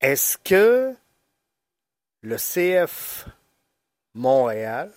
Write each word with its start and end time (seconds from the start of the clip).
Est-ce 0.00 0.38
que 0.38 0.94
le 2.20 2.36
CF 2.36 3.26
Montréal 4.14 4.92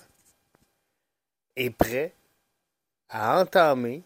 est 1.55 1.71
prêt 1.71 2.13
à 3.09 3.39
entamer 3.39 4.03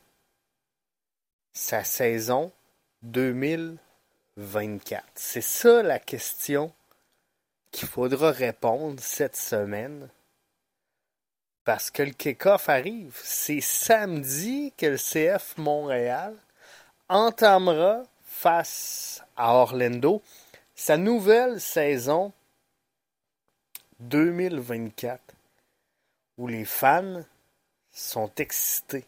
sa 1.51 1.83
saison 1.83 2.53
2024? 3.01 5.03
C'est 5.15 5.41
ça 5.41 5.83
la 5.83 5.99
question 5.99 6.73
qu'il 7.71 7.89
faudra 7.89 8.31
répondre 8.31 9.03
cette 9.03 9.35
semaine. 9.35 10.09
Parce 11.65 11.91
que 11.91 12.03
le 12.03 12.11
kick-off 12.11 12.69
arrive. 12.69 13.19
C'est 13.21 13.59
samedi 13.59 14.71
que 14.77 14.85
le 14.85 14.97
CF 14.97 15.57
Montréal 15.57 16.37
entamera 17.09 18.03
face 18.23 19.21
à 19.35 19.55
Orlando 19.55 20.21
sa 20.75 20.97
nouvelle 20.97 21.61
saison 21.61 22.33
2024 24.01 25.21
où 26.37 26.47
les 26.47 26.65
fans 26.65 27.23
sont 27.91 28.29
excités, 28.35 29.05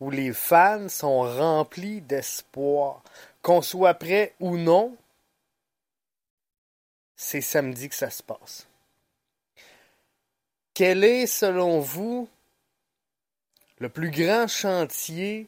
où 0.00 0.10
les 0.10 0.32
fans 0.32 0.88
sont 0.88 1.20
remplis 1.20 2.00
d'espoir, 2.00 3.02
qu'on 3.42 3.60
soit 3.60 3.94
prêt 3.94 4.34
ou 4.40 4.56
non, 4.56 4.96
c'est 7.16 7.42
samedi 7.42 7.90
que 7.90 7.94
ça 7.94 8.10
se 8.10 8.22
passe. 8.22 8.66
Quel 10.72 11.04
est, 11.04 11.26
selon 11.26 11.80
vous, 11.80 12.28
le 13.78 13.90
plus 13.90 14.10
grand 14.10 14.48
chantier 14.48 15.46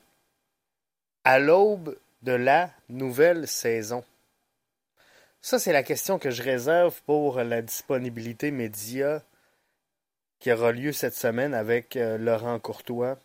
à 1.24 1.38
l'aube 1.38 1.96
de 2.22 2.32
la 2.32 2.70
nouvelle 2.90 3.48
saison? 3.48 4.04
Ça, 5.46 5.60
c'est 5.60 5.72
la 5.72 5.84
question 5.84 6.18
que 6.18 6.32
je 6.32 6.42
réserve 6.42 7.00
pour 7.02 7.40
la 7.40 7.62
disponibilité 7.62 8.50
média 8.50 9.22
qui 10.40 10.50
aura 10.50 10.72
lieu 10.72 10.90
cette 10.90 11.14
semaine 11.14 11.54
avec 11.54 11.94
euh, 11.94 12.18
Laurent 12.18 12.58
Courtois. 12.58 13.16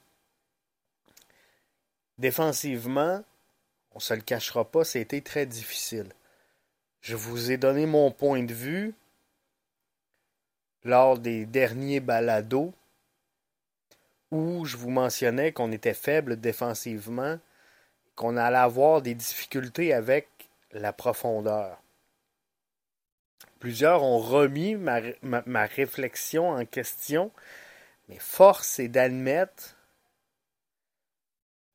Défensivement, 2.20 3.24
on 3.94 3.96
ne 3.96 4.02
se 4.02 4.14
le 4.14 4.22
cachera 4.22 4.70
pas, 4.70 4.84
c'était 4.84 5.22
très 5.22 5.48
difficile. 5.48 6.14
Je 7.02 7.16
vous 7.16 7.50
ai 7.50 7.58
donné 7.58 7.88
mon 7.88 8.12
point 8.12 8.44
de 8.44 8.54
vue 8.54 8.94
lors 10.84 11.18
des 11.18 11.48
derniers 11.48 12.02
balados 12.02 12.72
où 14.30 14.64
je 14.66 14.78
vous 14.78 14.92
mentionnais 14.92 15.54
qu'on 15.54 15.72
était 15.72 15.96
faible 15.96 16.40
défensivement, 16.40 17.40
qu'on 18.16 18.38
allait 18.38 18.58
avoir 18.58 19.02
des 19.02 19.16
difficultés 19.16 19.92
avec 19.92 20.28
la 20.72 20.94
profondeur. 20.94 21.81
Plusieurs 23.62 24.02
ont 24.02 24.18
remis 24.18 24.76
ma, 24.76 25.66
réflexion 25.68 26.50
en 26.50 26.66
question, 26.66 27.32
mais 28.10 28.18
force 28.18 28.80
est 28.80 28.88
d'admettre 28.88 29.78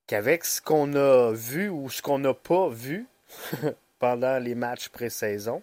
qu'avec 0.08 0.44
ce 0.44 0.60
qu'on 0.60 0.94
a 0.96 1.32
vu 1.32 1.68
ou 1.68 1.88
ce 1.88 2.02
qu'on 2.02 2.18
n'a 2.18 2.34
pas 2.34 2.68
vu 2.68 3.06
pendant 4.00 4.40
les 4.40 4.56
matchs 4.56 4.88
pré-saison, 4.88 5.62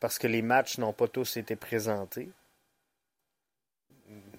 parce 0.00 0.18
que 0.18 0.26
les 0.26 0.42
matchs 0.42 0.78
n'ont 0.78 0.92
pas 0.92 1.06
tous 1.06 1.36
été 1.36 1.54
présentés, 1.54 2.28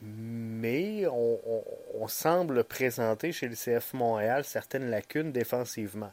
mais 0.02 1.08
on, 1.08 2.08
semble 2.10 2.66
présenter 2.66 3.32
chez 3.32 3.48
le 3.48 3.56
CF 3.56 3.94
Montréal 3.94 4.44
certaines 4.44 4.90
lacunes 4.90 5.32
défensivement. 5.32 6.12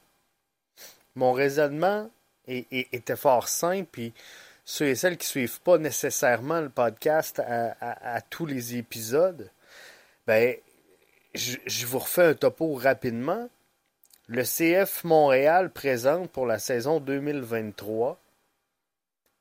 Mon 1.16 1.32
raisonnement 1.32 2.08
était 2.46 3.16
fort 3.16 3.48
simple, 3.48 3.88
puis 3.90 4.14
ceux 4.70 4.88
et 4.88 4.94
celles 4.97 5.16
qui 5.16 5.24
ne 5.24 5.30
suivent 5.30 5.62
pas 5.62 5.78
nécessairement 5.78 6.61
le 6.61 6.69
podcast 6.69 7.41
à, 7.41 8.20
tous 8.28 8.44
les 8.44 8.77
épisodes, 8.77 9.50
ben, 10.26 10.54
je, 11.34 11.87
vous 11.87 11.98
refais 11.98 12.26
un 12.26 12.34
topo 12.34 12.75
rapidement. 12.75 13.48
Le 14.26 14.42
CF 14.42 15.04
Montréal 15.04 15.72
présente 15.72 16.31
pour 16.31 16.44
la 16.44 16.59
saison 16.59 17.00
2023, 17.00 18.20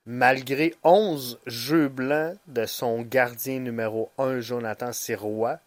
malgré 0.05 0.73
11 0.83 1.41
jeux 1.45 1.89
blancs 1.89 2.37
de 2.47 2.65
son 2.65 3.01
gardien 3.01 3.59
numéro 3.59 4.09
1, 4.17 4.39
Jonathan 4.39 4.93
Sirois, 4.93 5.59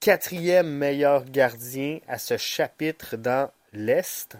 quatrième 0.00 0.70
meilleur 0.70 1.26
gardien 1.26 1.98
à 2.08 2.16
ce 2.16 2.38
chapitre 2.38 3.18
dans 3.18 3.50
l'Est, 3.74 4.38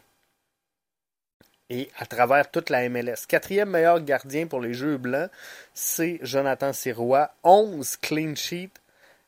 et 1.71 1.91
à 1.97 2.07
travers 2.07 2.51
toute 2.51 2.71
la 2.71 2.89
MLS. 2.89 3.27
Quatrième 3.27 3.71
meilleur 3.71 4.01
gardien 4.01 4.47
pour 4.47 4.61
les 4.61 4.75
Jeux 4.75 4.97
Blancs, 4.97 5.31
c'est 5.75 6.19
Jonathan 6.23 6.73
Sirois. 6.73 7.31
11 7.45 7.97
clean 7.99 8.35
sheets 8.35 8.73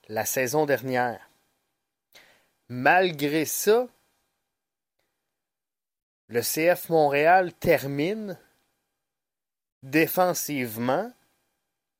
la 0.08 0.24
saison 0.24 0.66
dernière. 0.66 1.20
Malgré 2.68 3.44
ça, 3.44 3.88
le 6.28 6.40
CF 6.40 6.88
Montréal 6.88 7.52
termine 7.52 8.38
défensivement 9.82 11.12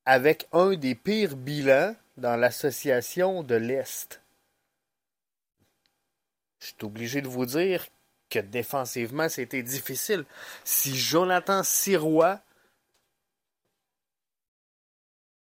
avec 0.05 0.47
un 0.53 0.75
des 0.75 0.95
pires 0.95 1.37
bilans 1.37 1.95
dans 2.17 2.37
l'association 2.37 3.43
de 3.43 3.55
l'Est. 3.55 4.21
Je 6.61 6.67
suis 6.67 6.77
obligé 6.83 7.23
de 7.23 7.29
vous 7.29 7.47
dire 7.47 7.87
que 8.31 8.39
défensivement, 8.39 9.29
c'était 9.29 9.63
difficile. 9.63 10.25
Si 10.65 10.97
Jonathan 10.97 11.63
Sirois 11.63 12.41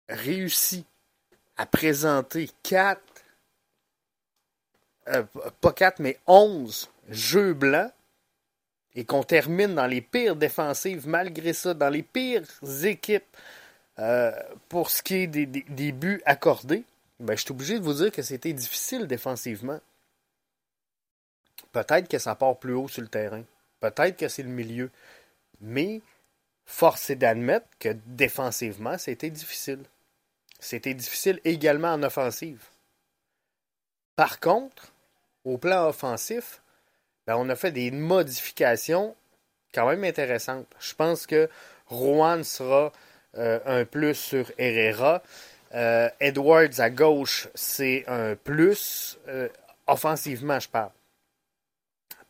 réussit 0.09 0.85
à 1.55 1.65
présenter 1.65 2.49
4, 2.63 3.01
euh, 5.09 5.23
pas 5.61 5.73
4, 5.73 5.99
mais 5.99 6.17
11 6.27 6.89
jeux 7.09 7.53
blancs, 7.53 7.91
et 8.95 9.05
qu'on 9.05 9.23
termine 9.23 9.75
dans 9.75 9.85
les 9.85 10.01
pires 10.01 10.35
défensives, 10.35 11.07
malgré 11.07 11.53
ça, 11.53 11.73
dans 11.73 11.89
les 11.89 12.03
pires 12.03 12.47
équipes 12.83 13.23
euh, 13.99 14.31
pour 14.67 14.89
ce 14.89 15.01
qui 15.01 15.15
est 15.15 15.27
des, 15.27 15.91
buts 15.91 16.21
accordés, 16.25 16.83
ben, 17.19 17.35
je 17.37 17.43
suis 17.43 17.51
obligé 17.51 17.79
de 17.79 17.83
vous 17.83 17.93
dire 17.93 18.11
que 18.11 18.21
c'était 18.21 18.53
difficile 18.53 19.07
défensivement. 19.07 19.79
Peut-être 21.71 22.07
que 22.07 22.17
ça 22.17 22.35
part 22.35 22.57
plus 22.57 22.73
haut 22.73 22.87
sur 22.87 23.01
le 23.01 23.07
terrain. 23.07 23.43
Peut-être 23.79 24.17
que 24.17 24.27
c'est 24.27 24.43
le 24.43 24.49
milieu. 24.49 24.89
Mais 25.61 26.01
force 26.65 27.09
est 27.09 27.15
d'admettre 27.15 27.67
que 27.79 27.95
défensivement, 28.05 28.97
c'était 28.97 29.29
difficile. 29.29 29.83
C'était 30.59 30.93
difficile 30.93 31.39
également 31.45 31.93
en 31.93 32.03
offensive. 32.03 32.63
Par 34.15 34.39
contre, 34.39 34.91
au 35.45 35.57
plan 35.57 35.87
offensif, 35.87 36.61
ben, 37.25 37.35
on 37.37 37.49
a 37.49 37.55
fait 37.55 37.71
des 37.71 37.91
modifications 37.91 39.15
quand 39.73 39.87
même 39.87 40.03
intéressantes. 40.03 40.67
Je 40.79 40.93
pense 40.93 41.25
que 41.25 41.49
Rouen 41.87 42.43
sera 42.43 42.91
euh, 43.37 43.59
un 43.65 43.85
plus 43.85 44.15
sur 44.15 44.51
Herrera. 44.57 45.21
Euh, 45.73 46.09
Edwards 46.19 46.79
à 46.79 46.89
gauche, 46.89 47.47
c'est 47.53 48.03
un 48.07 48.35
plus. 48.35 49.17
Euh, 49.27 49.47
offensivement, 49.87 50.59
je 50.59 50.67
parle 50.67 50.91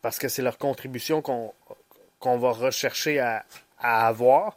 parce 0.02 0.18
que 0.18 0.28
c'est 0.28 0.42
leur 0.42 0.58
contribution 0.58 1.22
qu'on 1.22 2.38
va 2.38 2.50
rechercher 2.52 3.20
à, 3.20 3.44
avoir. 3.78 4.56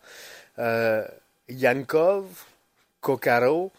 Euh, 0.60 1.08
Yankov, 1.50 2.46
Kokaro, 3.02 3.72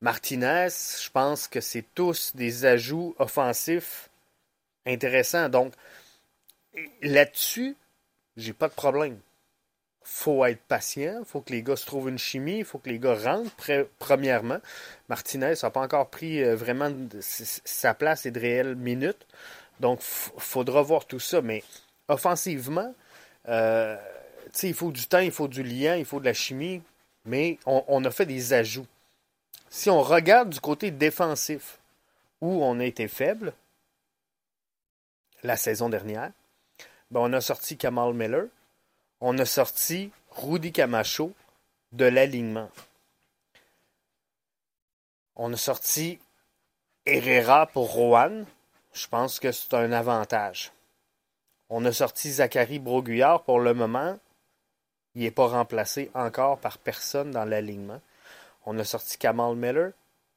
Martinez, 0.00 0.68
je 0.70 1.10
pense 1.10 1.48
que 1.48 1.60
c'est 1.60 1.84
tous 1.94 2.34
des 2.34 2.64
ajouts 2.64 3.14
offensifs 3.18 4.08
intéressants. 4.86 5.48
Donc, 5.48 5.74
là-dessus, 7.02 7.76
j'ai 8.36 8.52
pas 8.52 8.68
de 8.68 8.74
problème. 8.74 9.18
Faut 10.02 10.44
être 10.46 10.62
patient, 10.62 11.22
faut 11.24 11.40
que 11.42 11.52
les 11.52 11.62
gars 11.62 11.76
se 11.76 11.84
trouvent 11.84 12.08
une 12.08 12.18
chimie, 12.18 12.64
faut 12.64 12.78
que 12.78 12.88
les 12.88 12.98
gars 12.98 13.14
rentrent 13.14 13.86
premièrement. 13.98 14.58
Martinez 15.08 15.54
n'a 15.62 15.70
pas 15.70 15.80
encore 15.80 16.08
pris 16.08 16.42
euh, 16.42 16.56
vraiment 16.56 16.90
sa 17.20 17.94
place 17.94 18.24
et 18.24 18.30
de 18.30 18.40
réelles 18.40 18.74
minutes. 18.74 19.26
Donc, 19.80 20.00
il 20.36 20.40
faudra 20.40 20.82
voir 20.82 21.06
tout 21.06 21.18
ça. 21.18 21.42
Mais 21.42 21.64
offensivement, 22.06 22.94
euh, 23.48 23.96
il 24.62 24.74
faut 24.74 24.92
du 24.92 25.06
temps, 25.06 25.18
il 25.18 25.32
faut 25.32 25.48
du 25.48 25.62
lien, 25.62 25.96
il 25.96 26.04
faut 26.04 26.20
de 26.20 26.26
la 26.26 26.34
chimie. 26.34 26.82
Mais 27.24 27.58
on, 27.66 28.04
a 28.04 28.10
fait 28.10 28.26
des 28.26 28.52
ajouts. 28.52 28.86
Si 29.68 29.90
on 29.90 30.02
regarde 30.02 30.50
du 30.50 30.60
côté 30.60 30.90
défensif, 30.90 31.78
où 32.40 32.64
on 32.64 32.80
a 32.80 32.84
été 32.84 33.08
faible 33.08 33.52
la 35.42 35.56
saison 35.56 35.90
dernière, 35.90 36.32
ben 37.10 37.20
on 37.20 37.32
a 37.34 37.40
sorti 37.40 37.76
Kamal 37.76 38.14
Miller, 38.14 38.46
on 39.20 39.38
a 39.38 39.44
sorti 39.44 40.10
Rudy 40.30 40.72
Camacho 40.72 41.34
de 41.92 42.06
l'alignement. 42.06 42.70
On 45.36 45.52
a 45.52 45.56
sorti 45.56 46.18
Herrera 47.04 47.66
pour 47.66 47.92
Rohan, 47.92 48.44
je 48.92 49.06
pense 49.06 49.38
que 49.38 49.52
c'est 49.52 49.74
un 49.74 49.92
avantage. 49.92 50.72
On 51.68 51.84
a 51.84 51.92
sorti 51.92 52.30
Zachary 52.32 52.78
Broguillard 52.78 53.44
pour 53.44 53.60
le 53.60 53.74
moment. 53.74 54.18
Il 55.14 55.22
n'est 55.22 55.30
pas 55.30 55.46
remplacé 55.46 56.10
encore 56.14 56.58
par 56.58 56.78
personne 56.78 57.30
dans 57.30 57.44
l'alignement. 57.44 58.00
On 58.66 58.78
a 58.78 58.84
sorti 58.84 59.18
Kamal 59.18 59.56
Miller, 59.56 59.92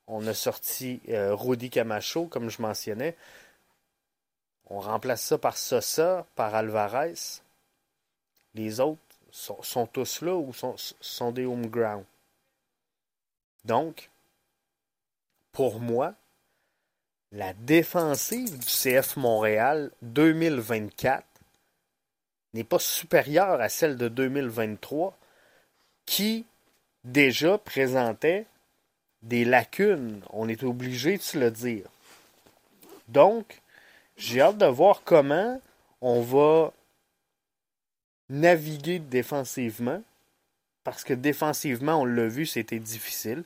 on 0.08 0.26
a 0.28 0.34
sorti 0.34 1.02
euh, 1.10 1.36
Rudy 1.36 1.70
Camacho, 1.70 2.28
comme 2.28 2.50
je 2.50 2.62
mentionnais. 2.62 3.16
On 4.68 4.80
remplace 4.80 5.22
ça 5.22 5.38
par 5.38 5.58
Sosa, 5.58 6.26
par 6.36 6.56
Alvarez. 6.56 7.14
Les 8.54 8.80
autres 8.80 9.02
sont, 9.32 9.88
tous 9.88 10.22
là 10.22 10.36
ou 10.36 10.54
sont, 10.54 10.76
sont 10.78 11.32
des 11.32 11.46
home 11.46 11.68
ground. 11.68 12.06
Donc, 13.66 14.10
pour 15.52 15.80
moi, 15.80 16.14
la 17.34 17.54
défensive 17.54 18.60
du 18.60 18.66
CF 18.66 19.18
Montréal 19.18 19.90
2024 20.04 21.26
n'est 22.54 22.64
pas 22.64 22.78
supérieure 22.78 23.60
à 23.60 23.70
celle 23.70 23.98
de 23.98 24.08
2023 24.08 25.18
qui 26.06 26.46
déjà 27.04 27.58
présentait 27.58 28.46
des 29.24 29.46
lacunes. 29.46 30.22
On 30.30 30.48
est 30.48 30.62
obligé 30.64 31.18
de 31.18 31.24
se 31.24 31.40
le 31.40 31.50
dire. 31.50 31.86
Donc, 33.08 33.62
j'ai 34.16 34.42
hâte 34.42 34.60
de 34.60 34.68
voir 34.68 35.02
comment 35.04 35.60
on 36.02 36.22
va 36.22 36.72
naviguer 38.30 39.00
défensivement. 39.00 40.04
Parce 40.84 41.04
que 41.04 41.14
défensivement, 41.16 42.02
on 42.02 42.06
l'a 42.06 42.28
vu, 42.28 42.46
c'était 42.46 42.80
difficile. 42.80 43.44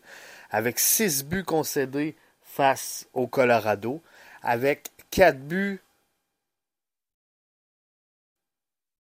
Avec 0.50 0.78
six 0.78 1.24
buts 1.24 1.46
concédés 1.46 2.16
face 2.58 3.08
au 3.14 3.28
Colorado, 3.28 4.02
avec 4.42 4.90
quatre 5.12 5.38
buts 5.38 5.80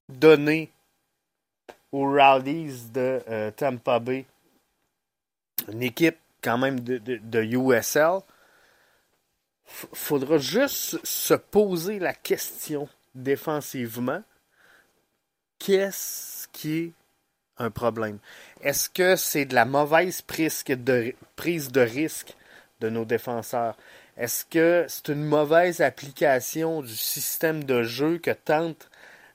donnés 0.07 0.71
aux 1.91 2.05
Rowdies 2.05 2.91
de 2.93 3.23
euh, 3.27 3.49
Tampa 3.49 3.97
Bay, 3.97 4.25
une 5.71 5.81
équipe 5.81 6.19
quand 6.43 6.59
même 6.59 6.81
de, 6.81 6.99
de, 6.99 7.43
USL, 7.43 8.19
faudra 9.65 10.37
juste 10.37 11.03
se 11.03 11.33
poser 11.33 11.97
la 11.97 12.13
question 12.13 12.87
défensivement. 13.15 14.23
Qu'est-ce 15.57 16.47
qui 16.49 16.77
est 16.77 16.91
un 17.57 17.71
problème? 17.71 18.19
Est-ce 18.61 18.87
que 18.87 19.15
c'est 19.15 19.45
de 19.45 19.55
la 19.55 19.65
mauvaise 19.65 20.21
prise 20.21 20.63
de, 20.63 21.15
prise 21.35 21.71
de 21.71 21.81
risque 21.81 22.35
de 22.79 22.89
nos 22.89 23.05
défenseurs? 23.05 23.75
Est-ce 24.17 24.45
que 24.45 24.85
c'est 24.87 25.09
une 25.09 25.23
mauvaise 25.23 25.81
application 25.81 26.81
du 26.81 26.95
système 26.95 27.63
de 27.63 27.83
jeu 27.83 28.17
que 28.17 28.31
tente 28.31 28.89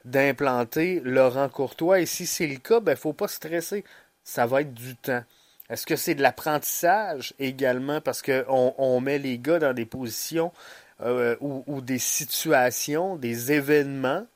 d'implanter 0.04 1.00
Laurent 1.04 1.48
Courtois? 1.48 2.00
Et 2.00 2.06
si 2.06 2.26
c'est 2.26 2.46
le 2.46 2.56
cas, 2.56 2.78
il 2.78 2.84
ben, 2.84 2.92
ne 2.92 2.96
faut 2.96 3.12
pas 3.12 3.28
stresser. 3.28 3.84
Ça 4.24 4.46
va 4.46 4.62
être 4.62 4.74
du 4.74 4.96
temps. 4.96 5.22
Est-ce 5.70 5.86
que 5.86 5.96
c'est 5.96 6.14
de 6.14 6.22
l'apprentissage 6.22 7.32
également? 7.38 8.00
Parce 8.00 8.22
qu'on 8.22 8.74
on 8.76 9.00
met 9.00 9.18
les 9.18 9.38
gars 9.38 9.58
dans 9.58 9.72
des 9.72 9.86
positions 9.86 10.52
euh, 11.00 11.36
ou, 11.40 11.80
des 11.80 11.98
situations, 11.98 13.16
des 13.16 13.52
événements 13.52 14.26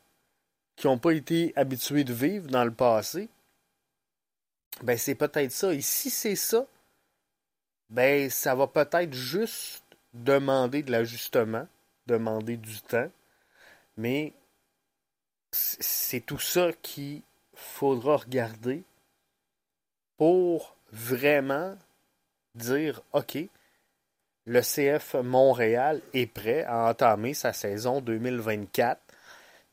qui 0.76 0.86
n'ont 0.86 0.98
pas 0.98 1.12
été 1.12 1.52
habitués 1.56 2.04
de 2.04 2.12
vivre 2.12 2.48
dans 2.48 2.64
le 2.64 2.72
passé? 2.72 3.28
Ben 4.82 4.96
c'est 4.96 5.14
peut-être 5.14 5.52
ça. 5.52 5.72
Et 5.72 5.80
si 5.80 6.10
c'est 6.10 6.36
ça, 6.36 6.66
ben 7.90 8.30
ça 8.30 8.54
va 8.54 8.66
peut-être 8.66 9.12
juste 9.12 9.84
demander 10.12 10.82
de 10.82 10.90
l'ajustement, 10.90 11.66
demander 12.06 12.56
du 12.56 12.80
temps, 12.80 13.10
mais 13.96 14.32
c'est 15.52 16.20
tout 16.20 16.38
ça 16.38 16.72
qu'il 16.82 17.22
faudra 17.54 18.16
regarder 18.16 18.84
pour 20.16 20.76
vraiment 20.92 21.76
dire 22.54 23.02
OK, 23.12 23.38
le 24.46 24.60
CF 24.60 25.14
Montréal 25.14 26.00
est 26.14 26.26
prêt 26.26 26.64
à 26.64 26.88
entamer 26.90 27.34
sa 27.34 27.52
saison 27.52 28.00
2024 28.00 29.00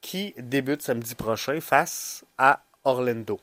qui 0.02 0.34
débute 0.38 0.82
samedi 0.82 1.16
prochain 1.16 1.62
face 1.62 2.26
à 2.38 2.64
Orlando. 2.84 3.40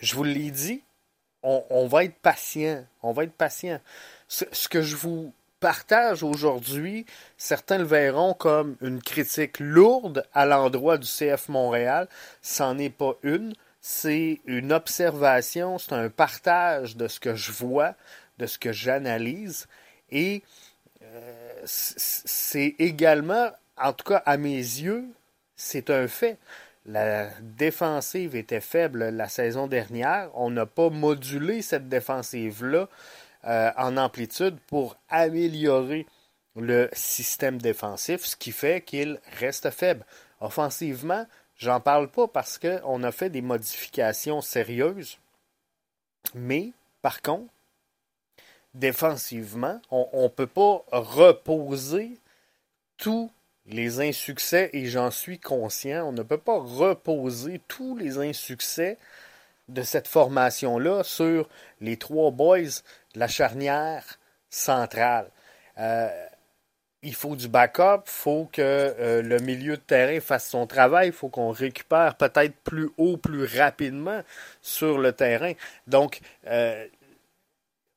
Je 0.00 0.14
vous 0.14 0.24
l'ai 0.24 0.50
dit, 0.50 0.82
on, 1.42 1.86
va 1.86 2.04
être 2.04 2.16
patient. 2.16 2.84
On 3.02 3.12
va 3.12 3.24
être 3.24 3.32
patient. 3.32 3.80
Ce, 4.28 4.68
que 4.68 4.82
je 4.82 4.96
vous 4.96 5.32
partage 5.60 6.22
aujourd'hui, 6.22 7.06
certains 7.36 7.78
le 7.78 7.84
verront 7.84 8.34
comme 8.34 8.76
une 8.80 9.02
critique 9.02 9.58
lourde 9.58 10.24
à 10.34 10.46
l'endroit 10.46 10.98
du 10.98 11.06
CF 11.06 11.48
Montréal. 11.48 12.08
C'en 12.42 12.78
est 12.78 12.90
pas 12.90 13.14
une 13.22 13.54
c'est 13.80 14.40
une 14.46 14.72
observation, 14.72 15.78
c'est 15.78 15.92
un 15.92 16.10
partage 16.10 16.96
de 16.96 17.08
ce 17.08 17.20
que 17.20 17.34
je 17.34 17.52
vois, 17.52 17.94
de 18.38 18.46
ce 18.46 18.58
que 18.58 18.72
j'analyse. 18.72 19.66
Et 20.10 20.42
euh, 21.02 21.62
c'est 21.64 22.74
également, 22.78 23.50
en 23.76 23.92
tout 23.92 24.04
cas 24.04 24.22
à 24.26 24.36
mes 24.36 24.56
yeux, 24.56 25.06
c'est 25.56 25.90
un 25.90 26.08
fait. 26.08 26.38
La 26.88 27.28
défensive 27.40 28.34
était 28.34 28.60
faible 28.60 29.10
la 29.10 29.28
saison 29.28 29.68
dernière. 29.68 30.30
On 30.34 30.50
n'a 30.50 30.66
pas 30.66 30.90
modulé 30.90 31.62
cette 31.62 31.88
défensive-là 31.88 32.88
euh, 33.44 33.70
en 33.76 33.96
amplitude 33.96 34.58
pour 34.66 34.96
améliorer 35.08 36.06
le 36.56 36.88
système 36.92 37.60
défensif, 37.60 38.24
ce 38.24 38.34
qui 38.34 38.50
fait 38.50 38.80
qu'il 38.80 39.20
reste 39.38 39.70
faible. 39.70 40.04
Offensivement, 40.40 41.24
J'en 41.58 41.80
parle 41.80 42.08
pas 42.08 42.28
parce 42.28 42.56
qu'on 42.56 43.02
a 43.02 43.12
fait 43.12 43.30
des 43.30 43.42
modifications 43.42 44.40
sérieuses. 44.40 45.18
Mais, 46.34 46.72
par 47.02 47.20
contre, 47.20 47.52
défensivement, 48.74 49.80
on 49.90 50.22
ne 50.22 50.28
peut 50.28 50.46
pas 50.46 50.84
reposer 50.92 52.16
tous 52.96 53.30
les 53.68 54.00
insuccès, 54.00 54.70
et 54.72 54.86
j'en 54.86 55.10
suis 55.10 55.38
conscient, 55.38 56.08
on 56.08 56.12
ne 56.12 56.22
peut 56.22 56.38
pas 56.38 56.58
reposer 56.58 57.60
tous 57.68 57.96
les 57.96 58.18
insuccès 58.18 58.98
de 59.68 59.82
cette 59.82 60.08
formation-là 60.08 61.04
sur 61.04 61.48
les 61.80 61.96
trois 61.96 62.30
boys 62.30 62.82
de 63.14 63.20
la 63.20 63.28
charnière 63.28 64.18
centrale. 64.48 65.30
Euh, 65.78 66.08
il 67.02 67.14
faut 67.14 67.36
du 67.36 67.48
backup, 67.48 68.02
il 68.06 68.10
faut 68.10 68.48
que 68.52 68.60
euh, 68.62 69.22
le 69.22 69.38
milieu 69.38 69.76
de 69.76 69.82
terrain 69.82 70.20
fasse 70.20 70.48
son 70.48 70.66
travail, 70.66 71.08
il 71.08 71.12
faut 71.12 71.28
qu'on 71.28 71.50
récupère 71.50 72.16
peut-être 72.16 72.56
plus 72.64 72.90
haut, 72.96 73.16
plus 73.16 73.44
rapidement 73.44 74.22
sur 74.62 74.98
le 74.98 75.12
terrain. 75.12 75.52
Donc, 75.86 76.20
euh, 76.46 76.86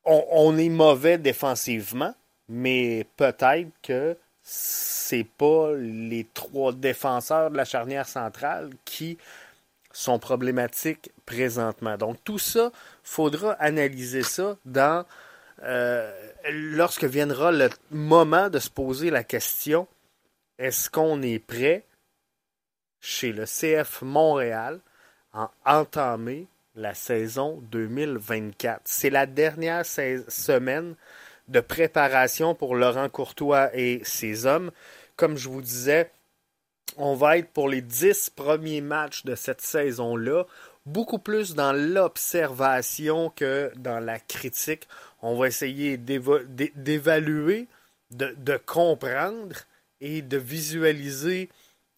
on, 0.06 0.58
est 0.58 0.70
mauvais 0.70 1.18
défensivement, 1.18 2.14
mais 2.50 3.06
peut-être 3.18 3.70
que 3.82 4.18
c'est 4.54 5.24
pas 5.24 5.72
les 5.78 6.28
trois 6.34 6.74
défenseurs 6.74 7.52
de 7.52 7.58
la 7.58 7.64
charnière 7.64 8.06
centrale 8.06 8.70
qui 8.84 9.18
sont 9.94 10.20
problématiques 10.20 11.12
présentement. 11.26 11.98
Donc, 11.98 12.18
tout 12.26 12.38
ça, 12.38 12.72
faudra 13.02 13.54
analyser 13.54 14.24
ça 14.24 14.58
dans 14.66 15.06
euh, 15.64 16.12
lorsque 16.52 17.06
viendra 17.06 17.54
le 17.54 17.70
moment 17.92 18.50
de 18.50 18.60
se 18.60 18.70
poser 18.70 19.10
la 19.10 19.24
question 19.24 19.88
est-ce 20.58 20.90
qu'on 20.90 21.22
est 21.22 21.40
prêt 21.40 21.86
chez 23.00 23.32
le 23.32 23.46
CF 23.46 24.02
Montréal 24.02 24.80
à 25.34 25.52
entamer 25.66 26.48
la 26.76 26.94
saison 26.94 27.64
2024 27.72 28.82
C'est 28.84 29.10
la 29.10 29.26
dernière 29.26 29.86
semaine 29.86 30.96
de 31.52 31.60
préparation 31.60 32.56
pour 32.56 32.76
Laurent 32.76 33.10
Courtois 33.10 33.70
et 33.76 34.02
ses 34.04 34.46
hommes. 34.46 34.72
Comme 35.18 35.38
je 35.38 35.50
vous 35.50 35.62
disais, 35.62 36.10
on 36.98 37.14
va 37.14 37.38
être 37.38 37.50
pour 37.50 37.70
les 37.70 37.82
dix 37.82 38.30
premiers 38.30 38.82
matchs 38.82 39.26
de 39.26 39.36
cette 39.36 39.62
saison-là 39.62 40.46
beaucoup 40.86 41.20
plus 41.20 41.54
dans 41.54 41.74
l'observation 41.74 43.30
que 43.30 43.72
dans 43.76 44.00
la 44.00 44.20
critique. 44.20 44.88
On 45.22 45.36
va 45.36 45.48
essayer 45.48 45.98
d'évaluer, 45.98 47.68
de, 48.12 48.58
comprendre 48.58 49.56
et 50.00 50.22
de 50.22 50.38
visualiser 50.38 51.50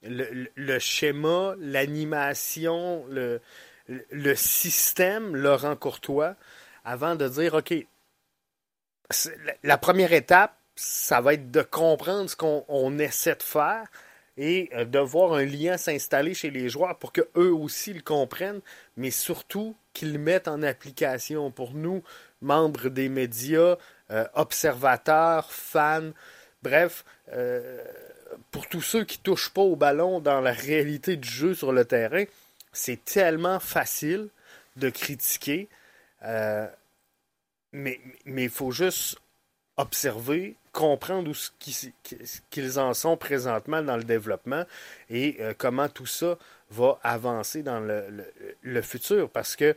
le, 0.02 0.80
schéma, 0.80 1.56
l'animation, 1.60 3.06
le, 3.10 3.40
le, 3.88 4.36
système 4.36 5.36
Laurent 5.36 5.78
Courtois 5.78 6.36
avant 6.84 7.16
de 7.16 7.28
dire, 7.30 7.54
OK, 7.54 7.74
la 9.64 9.78
première 9.78 10.14
étape, 10.14 10.56
ça 10.76 11.22
va 11.22 11.34
être 11.34 11.52
de 11.52 11.62
comprendre 11.62 12.30
ce 12.30 12.36
qu'on 12.36 13.00
essaie 13.00 13.36
de 13.36 13.44
faire 13.44 13.86
et 14.38 14.70
euh, 14.74 14.86
de 14.86 15.00
voir 15.00 15.34
un 15.34 15.46
lien 15.46 15.78
s'installer 15.78 16.34
chez 16.34 16.50
les 16.50 16.70
joueurs 16.70 16.98
pour 16.98 17.12
qu'eux 17.12 17.52
aussi 17.52 17.94
le 17.94 18.02
comprennent, 18.02 18.62
mais 18.98 19.12
surtout 19.12 19.76
qu'ils 19.94 20.14
le 20.14 20.20
mettent 20.20 20.48
en 20.48 20.64
application. 20.64 21.52
Pour 21.52 21.74
nous, 21.74 22.04
membres 22.42 22.90
des 22.90 23.10
médias, 23.10 23.78
euh, 24.12 24.26
observateurs, 24.34 25.52
fans, 25.52 26.12
bref, 26.64 27.06
euh, 27.32 27.84
pour 28.50 28.68
tous 28.68 28.82
ceux 28.82 29.04
qui 29.04 29.20
touchent 29.20 29.52
pas 29.52 29.62
au 29.62 29.76
ballon 29.76 30.20
dans 30.20 30.42
la 30.42 30.52
réalité 30.52 31.16
du 31.16 31.30
jeu 31.30 31.54
sur 31.54 31.72
le 31.72 31.86
terrain, 31.86 32.24
c'est 32.72 33.06
tellement 33.06 33.60
facile 33.60 34.30
de 34.76 34.90
critiquer, 34.90 35.70
mais 37.74 38.00
il 38.26 38.50
faut 38.50 38.72
juste 38.72 39.18
observer, 39.78 40.56
comprendre 40.72 41.32
où 41.32 41.34
qu'ils 42.50 42.80
en 42.80 42.94
sont 42.94 43.18
présentement 43.18 43.82
dans 43.82 43.98
le 43.98 44.04
développement 44.04 44.66
et 45.10 45.38
euh, 45.40 45.54
comment 45.58 45.90
tout 45.90 46.06
ça 46.06 46.38
va 46.70 47.00
avancer 47.04 47.64
dans 47.64 47.80
le, 47.80 48.82
futur. 48.82 49.30
Parce 49.30 49.56
que 49.56 49.76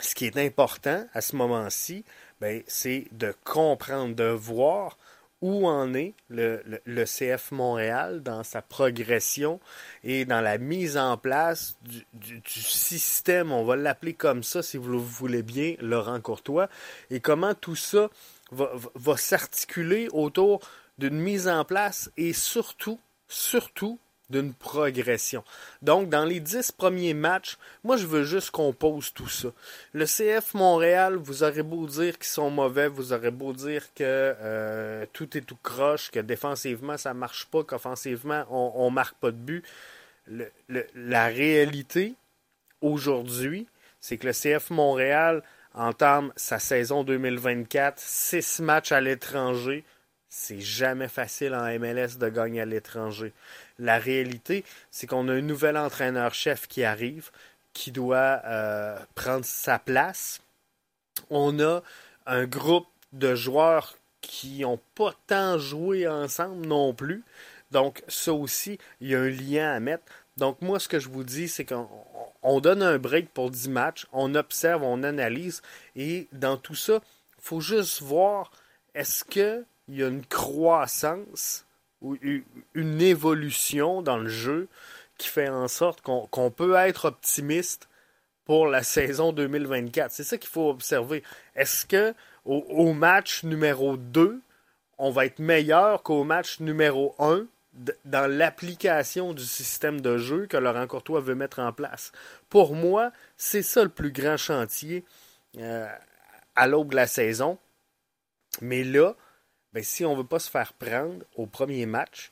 ce 0.00 0.14
qui 0.14 0.26
est 0.26 0.36
important 0.36 1.06
à 1.12 1.20
ce 1.20 1.36
moment-ci, 1.36 2.04
ben, 2.40 2.62
c'est 2.66 3.06
de 3.12 3.34
comprendre, 3.44 4.14
de 4.14 4.24
voir 4.24 4.96
où 5.42 5.66
en 5.66 5.94
est 5.94 6.14
le, 6.28 7.04
CF 7.04 7.50
Montréal 7.52 8.22
dans 8.22 8.42
sa 8.42 8.62
progression 8.62 9.60
et 10.04 10.24
dans 10.24 10.40
la 10.40 10.58
mise 10.58 10.96
en 10.96 11.16
place 11.16 11.78
du, 12.12 12.42
système, 12.46 13.52
on 13.52 13.64
va 13.64 13.76
l'appeler 13.76 14.14
comme 14.14 14.42
ça 14.42 14.62
si 14.62 14.76
vous 14.76 14.90
le 14.90 14.98
voulez 14.98 15.42
bien, 15.42 15.74
Laurent 15.80 16.20
Courtois, 16.20 16.68
et 17.10 17.20
comment 17.20 17.54
tout 17.54 17.76
ça 17.76 18.10
va 18.52 19.16
s'articuler 19.16 20.08
autour 20.12 20.60
d'une 20.98 21.18
mise 21.18 21.48
en 21.48 21.64
place 21.64 22.10
et 22.16 22.32
surtout, 22.32 23.00
surtout 23.28 23.98
d'une 24.30 24.54
progression. 24.54 25.44
Donc, 25.82 26.08
dans 26.08 26.24
les 26.24 26.40
dix 26.40 26.72
premiers 26.72 27.14
matchs, 27.14 27.58
moi, 27.84 27.96
je 27.96 28.06
veux 28.06 28.24
juste 28.24 28.50
qu'on 28.50 28.72
pose 28.72 29.12
tout 29.12 29.28
ça. 29.28 29.48
Le 29.92 30.06
CF 30.06 30.54
Montréal, 30.54 31.16
vous 31.16 31.42
aurez 31.42 31.62
beau 31.62 31.86
dire 31.86 32.18
qu'ils 32.18 32.26
sont 32.26 32.50
mauvais, 32.50 32.88
vous 32.88 33.12
aurez 33.12 33.30
beau 33.30 33.52
dire 33.52 33.82
que 33.94 34.04
euh, 34.04 35.04
tout 35.12 35.36
est 35.36 35.42
tout 35.42 35.58
croche, 35.62 36.10
que 36.10 36.20
défensivement, 36.20 36.96
ça 36.96 37.12
marche 37.12 37.46
pas, 37.46 37.64
qu'offensivement, 37.64 38.44
on, 38.50 38.88
ne 38.88 38.94
marque 38.94 39.16
pas 39.16 39.30
de 39.30 39.36
but. 39.36 39.64
la 40.94 41.26
réalité, 41.26 42.14
aujourd'hui, 42.80 43.66
c'est 44.00 44.16
que 44.16 44.26
le 44.26 44.32
CF 44.32 44.70
Montréal 44.70 45.42
entame 45.74 46.32
sa 46.36 46.58
saison 46.58 47.04
2024, 47.04 47.98
six 47.98 48.60
matchs 48.60 48.92
à 48.92 49.00
l'étranger. 49.00 49.84
C'est 50.32 50.60
jamais 50.60 51.08
facile 51.08 51.54
en 51.54 51.66
MLS 51.78 52.16
de 52.18 52.28
gagner 52.28 52.60
à 52.60 52.64
l'étranger. 52.64 53.32
La 53.80 53.98
réalité, 53.98 54.64
c'est 54.92 55.08
qu'on 55.08 55.28
a 55.28 55.32
un 55.32 55.40
nouvel 55.40 55.76
entraîneur-chef 55.76 56.68
qui 56.68 56.84
arrive, 56.84 57.30
qui 57.72 57.90
doit 57.90 58.40
euh, 58.44 58.96
prendre 59.16 59.44
sa 59.44 59.80
place. 59.80 60.40
On 61.30 61.58
a 61.58 61.82
un 62.26 62.46
groupe 62.46 62.86
de 63.12 63.34
joueurs 63.34 63.96
qui 64.20 64.60
n'ont 64.60 64.80
pas 64.94 65.14
tant 65.26 65.58
joué 65.58 66.06
ensemble 66.06 66.64
non 66.64 66.94
plus. 66.94 67.24
Donc, 67.72 68.04
ça 68.06 68.32
aussi, 68.32 68.78
il 69.00 69.08
y 69.08 69.16
a 69.16 69.20
un 69.20 69.30
lien 69.30 69.72
à 69.72 69.80
mettre. 69.80 70.04
Donc, 70.36 70.62
moi, 70.62 70.78
ce 70.78 70.88
que 70.88 71.00
je 71.00 71.08
vous 71.08 71.24
dis, 71.24 71.48
c'est 71.48 71.64
qu'on 71.64 72.60
donne 72.60 72.84
un 72.84 72.98
break 72.98 73.30
pour 73.30 73.50
10 73.50 73.68
matchs, 73.68 74.06
on 74.12 74.36
observe, 74.36 74.84
on 74.84 75.02
analyse, 75.02 75.60
et 75.96 76.28
dans 76.32 76.56
tout 76.56 76.76
ça, 76.76 77.00
il 77.38 77.42
faut 77.42 77.60
juste 77.60 78.00
voir 78.00 78.52
est-ce 78.94 79.24
qu'il 79.90 80.00
y 80.00 80.04
a 80.04 80.08
une 80.08 80.24
croissance 80.24 81.66
ou 82.00 82.16
une 82.74 83.02
évolution 83.02 84.02
dans 84.02 84.16
le 84.16 84.28
jeu 84.28 84.68
qui 85.18 85.28
fait 85.28 85.48
en 85.48 85.68
sorte 85.68 86.00
qu'on 86.00 86.50
peut 86.50 86.74
être 86.76 87.06
optimiste 87.06 87.88
pour 88.44 88.66
la 88.66 88.82
saison 88.82 89.32
2024. 89.32 90.10
C'est 90.10 90.24
ça 90.24 90.38
qu'il 90.38 90.48
faut 90.48 90.70
observer. 90.70 91.22
Est-ce 91.54 91.84
que 91.84 92.14
au, 92.46 92.92
match 92.94 93.44
numéro 93.44 93.96
2, 93.96 94.40
on 94.98 95.10
va 95.10 95.26
être 95.26 95.38
meilleur 95.40 96.02
qu'au 96.02 96.24
match 96.24 96.60
numéro 96.60 97.14
1 97.18 97.46
dans 98.04 98.30
l'application 98.30 99.34
du 99.34 99.44
système 99.44 100.00
de 100.00 100.16
jeu 100.16 100.46
que 100.46 100.56
Laurent 100.56 100.86
Courtois 100.86 101.20
veut 101.20 101.34
mettre 101.34 101.58
en 101.58 101.72
place? 101.72 102.12
Pour 102.48 102.74
moi, 102.74 103.12
c'est 103.36 103.62
ça 103.62 103.82
le 103.82 103.90
plus 103.90 104.10
grand 104.10 104.38
chantier 104.38 105.04
euh, 105.58 105.86
à 106.56 106.66
l'aube 106.66 106.90
de 106.90 106.96
la 106.96 107.06
saison. 107.06 107.58
Mais 108.62 108.84
là, 108.84 109.14
ben, 109.72 109.82
si 109.82 110.04
on 110.04 110.12
ne 110.12 110.18
veut 110.18 110.26
pas 110.26 110.38
se 110.38 110.50
faire 110.50 110.72
prendre 110.72 111.24
au 111.36 111.46
premier 111.46 111.86
match, 111.86 112.30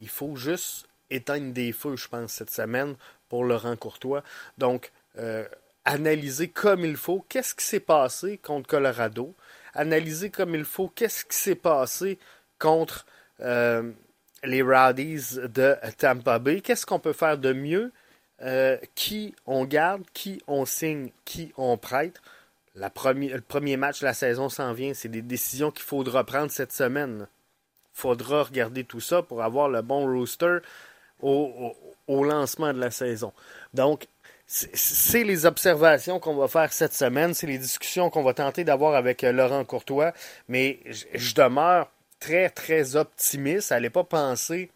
il 0.00 0.08
faut 0.08 0.36
juste 0.36 0.88
éteindre 1.10 1.52
des 1.52 1.72
feux, 1.72 1.96
je 1.96 2.08
pense, 2.08 2.32
cette 2.32 2.50
semaine 2.50 2.96
pour 3.28 3.44
Laurent 3.44 3.76
Courtois. 3.76 4.22
Donc, 4.56 4.92
euh, 5.18 5.46
analyser 5.84 6.48
comme 6.48 6.84
il 6.84 6.96
faut 6.96 7.24
qu'est-ce 7.28 7.54
qui 7.54 7.64
s'est 7.64 7.80
passé 7.80 8.38
contre 8.38 8.68
Colorado, 8.68 9.34
analyser 9.74 10.30
comme 10.30 10.54
il 10.54 10.64
faut 10.64 10.88
qu'est-ce 10.88 11.24
qui 11.24 11.36
s'est 11.36 11.54
passé 11.54 12.18
contre 12.58 13.06
euh, 13.40 13.90
les 14.44 14.62
Rowdies 14.62 15.36
de 15.48 15.76
Tampa 15.96 16.38
Bay, 16.38 16.60
qu'est-ce 16.60 16.86
qu'on 16.86 16.98
peut 16.98 17.12
faire 17.12 17.38
de 17.38 17.52
mieux, 17.52 17.92
euh, 18.42 18.76
qui 18.94 19.34
on 19.46 19.64
garde, 19.64 20.04
qui 20.12 20.42
on 20.46 20.64
signe, 20.64 21.10
qui 21.24 21.52
on 21.56 21.76
prête 21.76 22.20
le 22.80 23.40
premier 23.40 23.76
match 23.76 24.00
de 24.00 24.06
la 24.06 24.14
saison 24.14 24.48
s'en 24.48 24.72
vient. 24.72 24.94
C'est 24.94 25.08
des 25.08 25.22
décisions 25.22 25.70
qu'il 25.70 25.84
faudra 25.84 26.24
prendre 26.24 26.50
cette 26.50 26.72
semaine. 26.72 27.26
Il 27.94 28.00
faudra 28.00 28.44
regarder 28.44 28.84
tout 28.84 29.00
ça 29.00 29.22
pour 29.22 29.42
avoir 29.42 29.68
le 29.68 29.82
bon 29.82 30.06
rooster 30.06 30.58
au, 31.20 31.74
lancement 32.08 32.72
de 32.72 32.78
la 32.78 32.90
saison. 32.90 33.32
Donc, 33.74 34.06
c'est 34.46 35.24
les 35.24 35.44
observations 35.44 36.20
qu'on 36.20 36.36
va 36.36 36.48
faire 36.48 36.72
cette 36.72 36.94
semaine, 36.94 37.34
c'est 37.34 37.46
les 37.46 37.58
discussions 37.58 38.08
qu'on 38.08 38.22
va 38.22 38.32
tenter 38.32 38.64
d'avoir 38.64 38.94
avec 38.94 39.22
euh, 39.22 39.32
Laurent 39.32 39.62
Courtois, 39.64 40.14
mais 40.48 40.78
je 40.86 41.34
demeure 41.34 41.90
très, 42.18 42.48
très 42.48 42.96
optimiste. 42.96 43.72
Allez 43.72 43.90
pas 43.90 44.04
penser 44.04 44.70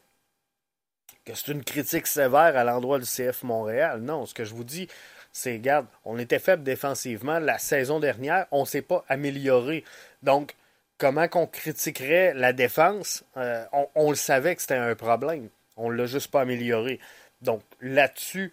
que 1.24 1.34
c'est 1.34 1.52
une 1.52 1.64
critique 1.64 2.06
sévère 2.06 2.56
à 2.56 2.64
l'endroit 2.64 2.98
du 2.98 3.06
CF 3.06 3.42
Montréal. 3.42 4.00
Non, 4.00 4.26
ce 4.26 4.34
que 4.34 4.44
je 4.44 4.54
vous 4.54 4.64
dis, 4.64 4.88
c'est, 5.32 5.52
regarde, 5.52 5.86
on 6.04 6.18
était 6.18 6.38
faible 6.38 6.62
défensivement 6.62 7.38
la 7.38 7.58
saison 7.58 8.00
dernière, 8.00 8.46
on 8.50 8.62
ne 8.62 8.66
s'est 8.66 8.82
pas 8.82 9.04
amélioré. 9.08 9.84
Donc, 10.22 10.54
comment 10.98 11.26
qu'on 11.28 11.46
critiquerait 11.46 12.34
la 12.34 12.52
défense, 12.52 13.24
euh, 13.36 13.64
on, 13.94 14.10
le 14.10 14.16
savait 14.16 14.54
que 14.54 14.60
c'était 14.60 14.74
un 14.74 14.94
problème. 14.94 15.48
On 15.76 15.90
ne 15.90 15.96
l'a 15.96 16.06
juste 16.06 16.30
pas 16.30 16.42
amélioré. 16.42 17.00
Donc, 17.40 17.62
là-dessus, 17.80 18.52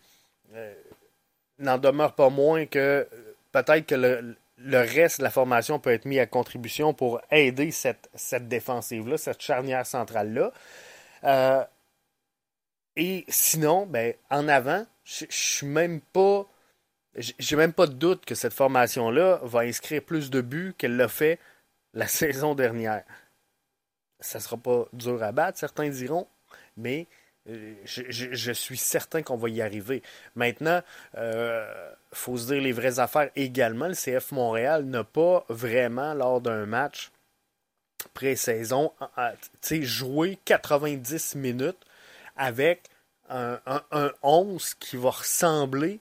euh, 0.56 0.74
n'en 1.60 1.78
demeure 1.78 2.14
pas 2.14 2.30
moins 2.30 2.66
que 2.66 2.80
euh, 2.80 3.36
peut-être 3.52 3.86
que 3.86 3.96
le, 3.96 4.80
reste 4.80 5.20
de 5.20 5.24
la 5.24 5.30
formation 5.30 5.80
peut 5.80 5.92
être 5.92 6.06
mis 6.06 6.20
à 6.20 6.26
contribution 6.26 6.94
pour 6.94 7.22
aider 7.30 7.72
cette, 7.72 8.10
cette 8.16 8.48
défensive-là, 8.48 9.18
cette 9.18 9.42
charnière 9.42 9.86
centrale-là. 9.86 10.52
Et 13.00 13.26
sinon, 13.30 13.86
ben, 13.86 14.14
en 14.30 14.50
avant, 14.50 14.86
je 15.06 15.26
suis 15.30 15.66
même 15.66 16.02
pas 16.02 16.46
j'ai 17.16 17.56
même 17.56 17.74
pas 17.74 17.88
de 17.88 17.94
doute 17.94 18.24
que 18.24 18.36
cette 18.36 18.54
formation-là 18.54 19.40
va 19.44 19.62
inscrire 19.62 20.04
plus 20.04 20.30
de 20.30 20.42
buts 20.42 20.76
qu'elle 20.78 20.96
l'a 20.96 21.08
fait 21.08 21.40
la 21.94 22.08
saison 22.22 22.56
dernière. 22.56 23.04
Ça 24.20 24.40
sera 24.40 24.58
pas 24.58 24.86
dur 24.94 25.24
à 25.24 25.32
battre, 25.32 25.58
certains 25.58 25.90
diront, 25.90 26.28
mais 26.78 27.08
euh, 27.50 27.74
je, 27.84 28.52
suis 28.52 28.78
certain 28.78 29.24
qu'on 29.24 29.38
va 29.38 29.50
y 29.50 29.62
arriver. 29.62 30.04
Maintenant, 30.36 30.82
il 31.14 31.20
euh, 31.20 31.92
faut 32.14 32.38
se 32.38 32.48
dire 32.48 32.62
les 32.62 32.74
vraies 32.74 33.00
affaires 33.00 33.32
également. 33.36 33.88
Le 33.88 33.96
CF 33.96 34.32
Montréal 34.32 34.86
n'a 34.86 35.04
pas 35.04 35.46
vraiment, 35.50 36.14
lors 36.14 36.42
d'un 36.42 36.66
match 36.66 37.12
pré-saison, 38.14 38.94
joué 39.82 40.38
90 40.46 41.36
minutes 41.36 41.86
avec 42.40 42.86
un, 43.30 43.60
un, 43.68 43.84
un 43.92 44.12
11 44.24 44.74
qui 44.76 44.98
va 44.98 45.12
ressembler 45.12 46.00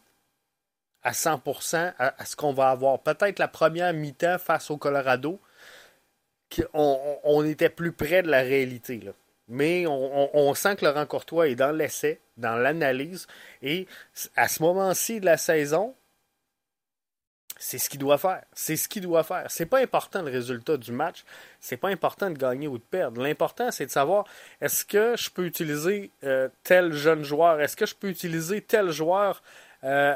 à 1.02 1.12
100% 1.12 1.94
à, 1.98 2.24
ce 2.24 2.36
qu'on 2.36 2.52
va 2.52 2.70
avoir. 2.70 3.00
Peut-être 3.00 3.38
la 3.38 3.48
première 3.48 3.92
mi-temps 3.92 4.38
face 4.38 4.70
au 4.70 4.76
Colorado, 4.76 5.40
on, 6.72 7.18
on, 7.24 7.44
était 7.44 7.68
plus 7.68 7.92
près 7.92 8.22
de 8.22 8.30
la 8.30 8.40
réalité. 8.40 9.00
Mais 9.48 9.86
on, 9.86 10.54
sent 10.54 10.76
que 10.76 10.84
Laurent 10.84 11.06
Courtois 11.06 11.48
est 11.48 11.54
dans 11.54 11.72
l'essai, 11.72 12.20
dans 12.36 12.56
l'analyse, 12.56 13.26
et 13.62 13.86
à 14.36 14.48
ce 14.48 14.62
moment-ci 14.62 15.20
de 15.20 15.26
la 15.26 15.36
saison, 15.36 15.94
c'est 17.58 17.78
ce 17.78 17.90
qu'il 17.90 17.98
doit 17.98 18.18
faire. 18.18 18.44
C'est 18.54 18.76
ce 18.76 18.88
qu'il 18.88 19.02
doit 19.02 19.24
faire. 19.24 19.46
C'est 19.50 19.66
pas 19.66 19.80
important 19.80 20.22
le 20.22 20.30
résultat 20.30 20.76
du 20.76 20.92
match. 20.92 21.24
C'est 21.60 21.76
pas 21.76 21.88
important 21.88 22.30
de 22.30 22.38
gagner 22.38 22.68
ou 22.68 22.78
de 22.78 22.82
perdre. 22.82 23.20
L'important, 23.20 23.70
c'est 23.72 23.86
de 23.86 23.90
savoir 23.90 24.24
est-ce 24.60 24.84
que 24.84 25.16
je 25.16 25.28
peux 25.28 25.44
utiliser 25.44 26.12
euh, 26.22 26.48
tel 26.62 26.92
jeune 26.92 27.24
joueur, 27.24 27.60
est-ce 27.60 27.76
que 27.76 27.84
je 27.84 27.96
peux 27.96 28.08
utiliser 28.08 28.62
tel 28.62 28.90
joueur 28.90 29.42
euh, 29.82 30.14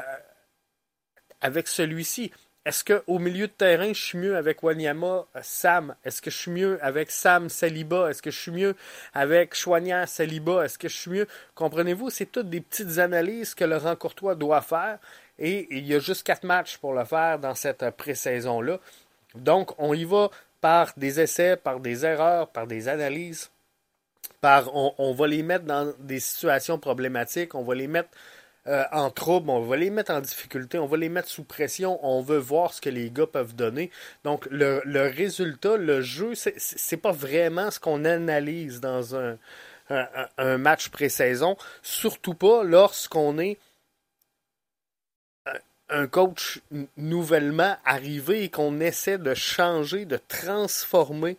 avec 1.41 1.67
celui-ci? 1.67 2.31
Est-ce 2.65 2.85
qu'au 2.85 3.19
milieu 3.19 3.47
de 3.47 3.51
terrain, 3.51 3.91
je 3.91 4.01
suis 4.01 4.17
mieux 4.17 4.37
avec 4.37 4.63
Wanyama, 4.63 5.25
Sam? 5.41 5.95
Est-ce 6.05 6.21
que 6.21 6.31
je 6.31 6.37
suis 6.37 6.51
mieux 6.51 6.79
avec 6.81 7.11
Sam 7.11 7.49
Saliba? 7.49 8.09
Est-ce 8.09 8.21
que 8.21 8.31
je 8.31 8.39
suis 8.39 8.51
mieux 8.51 8.75
avec 9.13 9.53
Chouania 9.53 10.07
Saliba? 10.07 10.63
Est-ce 10.63 10.77
que 10.77 10.87
je 10.87 10.95
suis 10.95 11.11
mieux? 11.11 11.27
Comprenez-vous, 11.55 12.09
c'est 12.09 12.27
toutes 12.27 12.49
des 12.49 12.61
petites 12.61 12.99
analyses 12.99 13.53
que 13.53 13.65
Laurent 13.65 13.97
Courtois 13.97 14.35
doit 14.35 14.61
faire 14.61 14.97
et 15.37 15.67
il 15.71 15.85
y 15.85 15.93
a 15.93 15.99
juste 15.99 16.25
quatre 16.25 16.45
matchs 16.45 16.77
pour 16.77 16.93
le 16.93 17.03
faire 17.03 17.37
dans 17.37 17.53
cette 17.53 17.89
pré-saison-là. 17.97 18.79
Donc, 19.35 19.77
on 19.77 19.93
y 19.93 20.05
va 20.05 20.29
par 20.61 20.93
des 20.95 21.19
essais, 21.19 21.57
par 21.57 21.81
des 21.81 22.05
erreurs, 22.05 22.47
par 22.47 22.65
des 22.65 22.87
analyses. 22.87 23.49
Par, 24.39 24.73
on 24.73 25.13
va 25.13 25.27
les 25.27 25.43
mettre 25.43 25.65
dans 25.65 25.93
des 25.99 26.19
situations 26.21 26.79
problématiques, 26.79 27.55
on 27.55 27.63
va 27.63 27.75
les 27.75 27.87
mettre 27.87 28.09
euh, 28.67 28.85
en 28.93 29.09
trouble, 29.09 29.49
on 29.49 29.59
va 29.59 29.75
les 29.75 29.89
mettre 29.89 30.11
en 30.11 30.21
difficulté, 30.21 30.79
on 30.79 30.85
va 30.85 30.95
les 30.95 31.09
mettre 31.09 31.27
sous 31.27 31.43
pression, 31.43 31.99
on 32.05 32.21
veut 32.21 32.37
voir 32.37 32.73
ce 32.73 32.79
que 32.79 32.89
les 32.89 33.09
gars 33.11 33.27
peuvent 33.27 33.55
donner. 33.55 33.91
Donc 34.23 34.47
le, 34.49 34.81
résultat, 35.09 35.75
le 35.75 36.01
jeu, 36.01 36.33
c'est 36.35 36.97
pas 36.97 37.11
vraiment 37.11 37.71
ce 37.71 37.79
qu'on 37.79 38.05
analyse 38.05 38.79
dans 38.79 39.15
un, 39.15 39.37
match 40.57 40.89
pré-saison, 40.89 41.57
surtout 41.81 42.35
pas 42.35 42.63
lorsqu'on 42.63 43.37
est 43.37 43.57
un 45.89 46.07
coach 46.07 46.61
nouvellement 46.95 47.75
arrivé 47.83 48.43
et 48.43 48.49
qu'on 48.49 48.79
essaie 48.79 49.17
de 49.17 49.33
changer, 49.33 50.05
de 50.05 50.17
transformer 50.29 51.37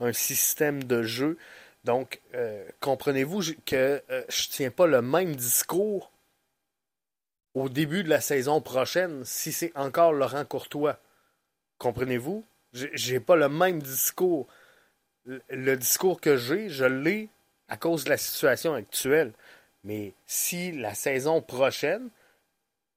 un 0.00 0.12
système 0.12 0.84
de 0.84 1.02
jeu. 1.02 1.38
Donc, 1.84 2.20
euh, 2.34 2.64
comprenez-vous 2.80 3.42
que 3.64 4.02
euh, 4.10 4.22
je 4.28 4.48
ne 4.48 4.52
tiens 4.52 4.70
pas 4.70 4.86
le 4.86 5.00
même 5.02 5.34
discours 5.34 6.10
au 7.56 7.70
début 7.70 8.04
de 8.04 8.10
la 8.10 8.20
saison 8.20 8.60
prochaine 8.60 9.24
si 9.24 9.50
c'est 9.50 9.72
encore 9.76 10.12
Laurent 10.12 10.44
Courtois. 10.44 10.98
Comprenez-vous? 11.78 12.44
J'ai 12.72 13.18
pas 13.18 13.34
le 13.34 13.48
même 13.48 13.80
discours. 13.80 14.46
Le 15.24 15.74
discours 15.74 16.20
que 16.20 16.36
j'ai, 16.36 16.68
je 16.68 16.84
l'ai 16.84 17.30
à 17.68 17.78
cause 17.78 18.04
de 18.04 18.10
la 18.10 18.18
situation 18.18 18.74
actuelle. 18.74 19.32
Mais 19.84 20.12
si 20.26 20.70
la 20.70 20.92
saison 20.92 21.40
prochaine, 21.40 22.10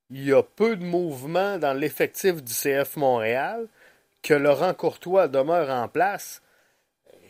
il 0.10 0.26
y 0.26 0.34
a 0.34 0.44
peu 0.44 0.76
de 0.76 0.84
mouvement 0.84 1.58
dans 1.58 1.74
l'effectif 1.74 2.44
du 2.44 2.52
CF 2.52 2.98
Montréal, 2.98 3.66
que 4.22 4.34
Laurent 4.34 4.74
Courtois 4.74 5.30
demeure 5.30 5.70
en 5.70 5.88
place, 5.88 6.42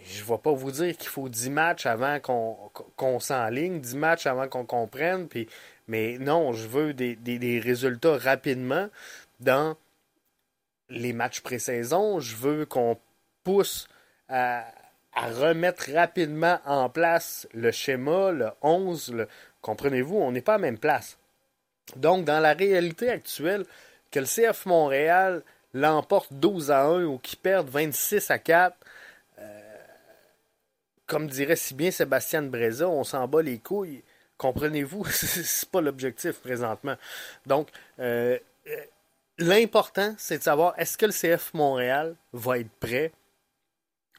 je 0.10 0.24
ne 0.24 0.28
vais 0.28 0.38
pas 0.38 0.52
vous 0.52 0.72
dire 0.72 0.98
qu'il 0.98 1.10
faut 1.10 1.30
10 1.30 1.50
matchs 1.52 1.86
avant 1.86 2.20
qu'on 2.20 3.20
s'enligne, 3.20 3.80
10 3.80 3.96
matchs 3.96 4.26
avant 4.26 4.48
qu'on 4.48 4.66
comprenne, 4.66 5.28
puis, 5.28 5.48
mais 5.88 6.18
non, 6.18 6.52
je 6.52 6.68
veux 6.68 6.94
des, 6.94 7.62
résultats 7.64 8.18
rapidement 8.18 8.90
dans 9.40 9.76
les 10.90 11.14
matchs 11.14 11.42
pré-saison. 11.42 12.20
Je 12.20 12.36
veux 12.36 12.66
qu'on 12.66 12.98
pousse 13.44 13.88
à, 14.30 14.66
remettre 15.16 15.92
rapidement 15.94 16.60
en 16.66 16.90
place 16.90 17.48
le 17.54 17.72
schéma, 17.72 18.32
le 18.32 18.50
11. 18.62 19.28
Comprenez-vous, 19.62 20.18
on 20.18 20.32
n'est 20.32 20.42
pas 20.42 20.56
à 20.56 20.58
la 20.58 20.62
même 20.62 20.80
place. 20.80 21.18
Donc, 21.98 22.26
dans 22.26 22.40
la 22.40 22.54
réalité 22.54 23.10
actuelle, 23.10 23.66
que 24.12 24.20
le 24.20 24.26
CF 24.26 24.66
Montréal 24.66 25.44
l'emporte 25.74 26.34
12 26.34 26.72
à 26.72 26.86
1 26.86 27.06
ou 27.06 27.20
qu'il 27.20 27.38
perde 27.38 27.70
26 27.70 28.32
à 28.32 28.40
4, 28.40 28.76
euh, 28.76 28.86
comme 31.10 31.28
dirait 31.28 31.56
si 31.56 31.74
bien 31.74 31.90
Sébastien 31.90 32.44
Breza, 32.44 32.88
on 32.88 33.04
s'en 33.04 33.28
bat 33.28 33.42
les 33.42 33.58
couilles. 33.58 34.04
Comprenez-vous, 34.38 35.04
c'est 35.10 35.70
pas 35.70 35.82
l'objectif 35.82 36.40
présentement. 36.40 36.96
Donc, 37.48 37.68
euh, 38.00 38.38
euh, 38.68 38.76
l'important, 39.40 40.14
c'est 40.18 40.38
de 40.38 40.44
savoir 40.44 40.76
est-ce 40.78 40.98
que 40.98 41.08
le 41.08 41.12
CF 41.12 41.54
Montréal 41.56 42.16
va 42.32 42.60
être 42.60 42.70
prêt 42.80 43.12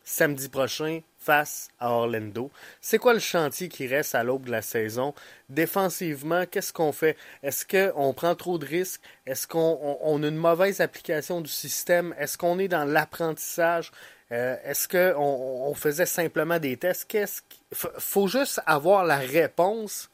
samedi 0.03 0.49
prochain 0.49 1.01
face 1.17 1.69
à 1.79 1.93
Orlando? 1.93 2.51
C'est 2.81 2.99
quoi 2.99 3.15
le 3.15 3.21
chantier 3.21 3.69
qui 3.69 3.87
reste 3.87 4.17
à 4.17 4.25
l'aube 4.25 4.47
de 4.47 4.51
la 4.51 4.63
saison? 4.63 5.15
Défensivement, 5.49 6.45
qu'est-ce 6.45 6.73
qu'on 6.73 6.91
fait? 6.91 7.17
Est-ce 7.45 7.65
qu'on 7.65 8.13
prend 8.13 8.35
trop 8.35 8.59
de 8.59 8.67
risques? 8.67 9.01
Est-ce 9.27 9.47
qu'on 9.47 10.23
a 10.23 10.27
une 10.27 10.37
mauvaise 10.37 10.81
application 10.81 11.41
du 11.41 11.51
système? 11.51 12.17
Est-ce 12.19 12.37
qu'on 12.37 12.59
est 12.59 12.69
dans 12.69 12.85
l'apprentissage? 12.85 13.93
Euh, 14.33 14.57
est-ce 14.65 14.87
qu'on 14.87 15.21
on 15.21 15.75
faisait 15.75 16.07
simplement 16.07 16.59
des 16.59 16.77
tests? 16.77 17.07
Qu'est-ce 17.07 17.43
faut 17.73 18.29
juste 18.29 18.61
avoir 18.67 19.05
la 19.05 19.19
réponse 19.19 20.11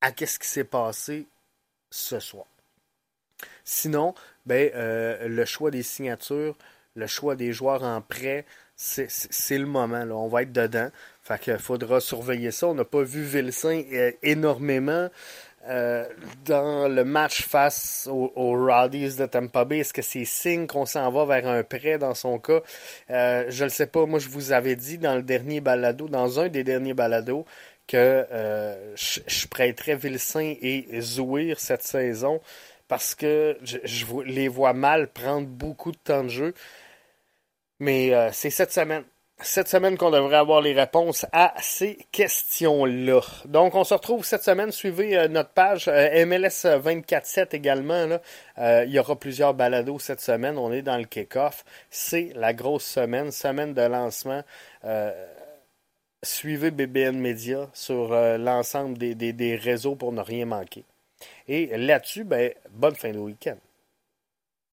à 0.00 0.12
qu'est-ce 0.12 0.38
qui 0.38 0.48
s'est 0.48 0.64
passé 0.64 1.26
ce 1.90 2.20
soir. 2.20 2.46
Sinon, 3.64 4.14
ben, 4.46 4.70
euh, 4.74 5.28
le 5.28 5.44
choix 5.44 5.70
des 5.70 5.82
signatures, 5.82 6.56
le 6.94 7.06
choix 7.06 7.36
des 7.36 7.52
joueurs 7.52 7.82
en 7.82 8.00
prêt, 8.00 8.46
c'est 8.76 9.58
le 9.58 9.66
moment. 9.66 10.04
Là. 10.04 10.14
On 10.14 10.28
va 10.28 10.42
être 10.42 10.52
dedans. 10.52 10.90
Fait 11.22 11.38
qu'il 11.38 11.58
faudra 11.58 12.00
surveiller 12.00 12.50
ça. 12.50 12.66
On 12.68 12.74
n'a 12.74 12.84
pas 12.84 13.02
vu 13.02 13.22
Vilsain 13.22 13.82
euh, 13.92 14.12
énormément. 14.22 15.10
Euh, 15.68 16.08
dans 16.46 16.88
le 16.88 17.04
match 17.04 17.42
face 17.42 18.08
aux, 18.10 18.30
Roddies 18.66 19.16
de 19.16 19.26
Tampa 19.26 19.64
Bay, 19.64 19.80
est-ce 19.80 19.92
que 19.92 20.02
c'est 20.02 20.24
signe 20.24 20.66
qu'on 20.66 20.86
s'en 20.86 21.10
va 21.10 21.26
vers 21.26 21.46
un 21.46 21.62
prêt 21.62 21.98
dans 21.98 22.14
son 22.14 22.38
cas? 22.38 22.60
Euh, 23.10 23.44
je 23.48 23.64
ne 23.64 23.68
sais 23.68 23.86
pas. 23.86 24.06
Moi, 24.06 24.18
je 24.18 24.28
vous 24.28 24.52
avais 24.52 24.76
dit 24.76 24.98
dans 24.98 25.16
le 25.16 25.22
dernier 25.22 25.60
balado, 25.60 26.08
dans 26.08 26.40
un 26.40 26.48
des 26.48 26.64
derniers 26.64 26.94
balados, 26.94 27.44
que 27.86 28.26
je, 28.94 29.20
je, 29.26 29.46
prêterais 29.48 29.96
Vilsain 29.96 30.54
et 30.62 31.00
Zouir 31.00 31.58
cette 31.58 31.82
saison 31.82 32.40
parce 32.90 33.14
que 33.14 33.56
je, 33.62 33.76
les 34.26 34.48
vois 34.48 34.72
mal 34.72 35.06
prendre 35.06 35.46
beaucoup 35.46 35.92
de 35.92 35.96
temps 35.96 36.24
de 36.24 36.28
jeu. 36.28 36.54
Mais 37.78 38.12
euh, 38.12 38.30
c'est 38.32 38.50
cette 38.50 38.72
semaine. 38.72 39.04
Cette 39.42 39.68
semaine 39.68 39.96
qu'on 39.96 40.10
devrait 40.10 40.36
avoir 40.36 40.60
les 40.60 40.74
réponses 40.74 41.24
à 41.32 41.54
ces 41.60 41.96
questions-là. 42.12 43.20
Donc, 43.46 43.74
on 43.74 43.84
se 43.84 43.94
retrouve 43.94 44.24
cette 44.24 44.42
semaine. 44.42 44.70
Suivez 44.70 45.16
euh, 45.16 45.28
notre 45.28 45.50
page 45.50 45.88
euh, 45.88 46.26
MLS 46.26 46.66
24-7 46.66 47.56
également. 47.56 48.18
il 48.58 48.90
y 48.90 48.98
aura 48.98 49.16
plusieurs 49.16 49.54
balados 49.54 49.98
cette 49.98 50.20
semaine. 50.20 50.58
On 50.58 50.72
est 50.72 50.82
dans 50.82 50.98
le 50.98 51.04
kick-off. 51.04 51.64
C'est 51.88 52.32
la 52.34 52.52
grosse 52.52 52.84
semaine, 52.84 53.30
semaine 53.30 53.72
de 53.72 53.82
lancement. 53.82 54.42
suivez 56.22 56.70
BBN 56.70 57.18
Media 57.18 57.68
sur 57.72 58.10
l'ensemble 58.10 58.98
des, 58.98 59.14
des 59.14 59.56
réseaux 59.56 59.96
pour 59.96 60.12
ne 60.12 60.20
rien 60.20 60.44
manquer. 60.44 60.84
Et 61.48 61.76
là-dessus, 61.78 62.24
ben, 62.24 62.52
bonne 62.70 62.94
fin 62.94 63.12
de 63.12 63.18
week-end. 63.18 63.56